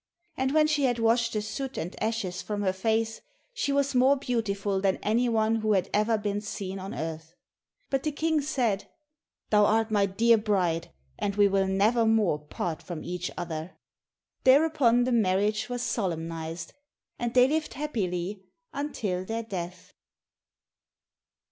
And 0.35 0.51
when 0.51 0.65
she 0.65 0.85
had 0.85 0.97
washed 0.97 1.33
the 1.33 1.43
soot 1.43 1.77
and 1.77 1.95
ashes 2.01 2.41
from 2.41 2.63
her 2.63 2.73
face, 2.73 3.21
she 3.53 3.71
was 3.71 3.93
more 3.93 4.15
beautiful 4.15 4.81
than 4.81 4.97
anyone 5.03 5.57
who 5.57 5.73
had 5.73 5.91
ever 5.93 6.17
been 6.17 6.41
seen 6.41 6.79
on 6.79 6.95
earth. 6.95 7.35
But 7.91 8.01
the 8.01 8.11
King 8.11 8.41
said, 8.41 8.89
"Thou 9.51 9.63
art 9.63 9.91
my 9.91 10.07
dear 10.07 10.39
bride, 10.39 10.89
and 11.19 11.35
we 11.35 11.47
will 11.47 11.67
never 11.67 12.03
more 12.03 12.39
part 12.39 12.81
from 12.81 13.03
each 13.03 13.29
other." 13.37 13.77
Thereupon 14.43 15.03
the 15.03 15.11
marriage 15.11 15.69
was 15.69 15.83
solemnized, 15.83 16.73
and 17.19 17.35
they 17.35 17.47
lived 17.47 17.75
happily 17.75 18.43
until 18.73 19.23
their 19.23 19.43
death. 19.43 19.93